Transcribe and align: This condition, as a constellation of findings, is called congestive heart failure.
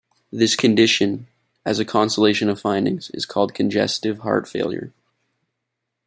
This 0.31 0.55
condition, 0.55 1.27
as 1.63 1.77
a 1.77 1.85
constellation 1.85 2.49
of 2.49 2.59
findings, 2.59 3.11
is 3.11 3.27
called 3.27 3.53
congestive 3.53 4.17
heart 4.21 4.47
failure. 4.49 4.91